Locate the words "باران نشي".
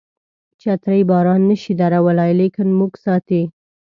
1.09-1.71